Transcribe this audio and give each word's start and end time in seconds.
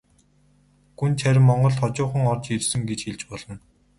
Гүнж 0.99 1.17
харин 1.25 1.45
монголд 1.47 1.77
хожуухан 1.79 2.23
орж 2.33 2.45
ирсэн 2.55 2.81
гэж 2.89 2.99
хэлж 3.03 3.21
болно. 3.29 3.55